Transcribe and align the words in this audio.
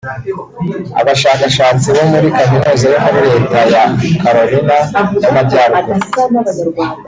Abashakashatsi 1.01 1.87
bo 1.95 2.03
muri 2.11 2.27
Kaminuza 2.37 2.85
yo 2.93 2.99
muri 3.05 3.19
Leta 3.33 3.57
ya 3.73 3.83
Carolina 4.21 4.75
y’Amajyaruguru 5.21 6.05